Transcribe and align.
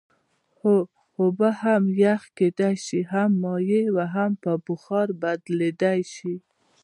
هو 0.59 0.75
اوبه 1.19 1.49
هم 1.63 1.83
یخ 2.03 2.21
کیدای 2.37 2.75
شي 2.85 2.99
هم 3.11 3.29
مایع 3.43 3.83
او 3.91 3.99
هم 4.15 4.31
په 4.43 4.51
بخار 4.65 5.07
بدلیدلی 5.21 6.01
شي 6.15 6.33